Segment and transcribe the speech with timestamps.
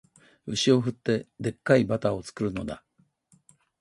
[0.47, 2.83] 牛を振って、デッカいバターを作るのだ